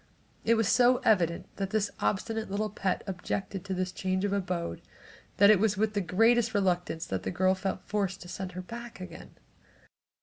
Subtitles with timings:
[0.43, 4.81] It was so evident that this obstinate little pet objected to this change of abode
[5.37, 8.63] that it was with the greatest reluctance that the girl felt forced to send her
[8.63, 9.35] back again.